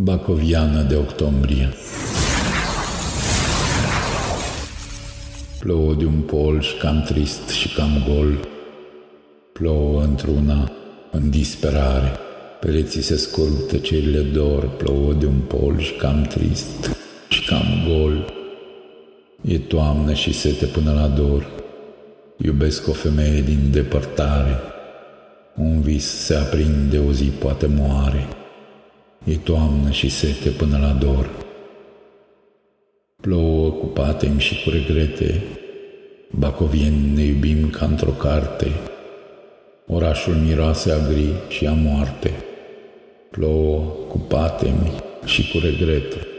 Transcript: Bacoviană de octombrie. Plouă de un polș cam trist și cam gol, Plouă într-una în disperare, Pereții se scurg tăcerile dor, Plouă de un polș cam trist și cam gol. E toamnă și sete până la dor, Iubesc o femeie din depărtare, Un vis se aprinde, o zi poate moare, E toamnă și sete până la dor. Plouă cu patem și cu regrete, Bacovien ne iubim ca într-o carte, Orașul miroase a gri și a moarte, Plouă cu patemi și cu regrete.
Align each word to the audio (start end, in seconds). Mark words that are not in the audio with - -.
Bacoviană 0.00 0.82
de 0.82 0.96
octombrie. 0.96 1.68
Plouă 5.58 5.94
de 5.94 6.04
un 6.04 6.20
polș 6.20 6.72
cam 6.78 7.02
trist 7.02 7.48
și 7.48 7.74
cam 7.74 8.04
gol, 8.08 8.48
Plouă 9.52 10.02
într-una 10.02 10.72
în 11.10 11.30
disperare, 11.30 12.12
Pereții 12.60 13.02
se 13.02 13.16
scurg 13.16 13.66
tăcerile 13.66 14.20
dor, 14.20 14.68
Plouă 14.68 15.12
de 15.12 15.26
un 15.26 15.38
polș 15.38 15.90
cam 15.98 16.22
trist 16.22 16.96
și 17.28 17.46
cam 17.46 17.66
gol. 17.88 18.32
E 19.42 19.58
toamnă 19.58 20.12
și 20.12 20.32
sete 20.32 20.66
până 20.66 20.92
la 20.92 21.06
dor, 21.06 21.46
Iubesc 22.36 22.88
o 22.88 22.92
femeie 22.92 23.40
din 23.40 23.68
depărtare, 23.70 24.60
Un 25.56 25.80
vis 25.80 26.04
se 26.04 26.34
aprinde, 26.34 26.98
o 26.98 27.12
zi 27.12 27.24
poate 27.24 27.66
moare, 27.66 28.28
E 29.24 29.36
toamnă 29.36 29.90
și 29.90 30.08
sete 30.08 30.48
până 30.48 30.78
la 30.78 30.92
dor. 30.92 31.30
Plouă 33.20 33.70
cu 33.70 33.86
patem 33.86 34.38
și 34.38 34.62
cu 34.62 34.70
regrete, 34.70 35.42
Bacovien 36.30 37.14
ne 37.14 37.22
iubim 37.22 37.70
ca 37.70 37.86
într-o 37.86 38.10
carte, 38.10 38.66
Orașul 39.86 40.34
miroase 40.34 40.92
a 40.92 40.98
gri 41.08 41.32
și 41.48 41.66
a 41.66 41.72
moarte, 41.72 42.30
Plouă 43.30 43.78
cu 44.08 44.18
patemi 44.18 44.92
și 45.24 45.50
cu 45.50 45.58
regrete. 45.58 46.33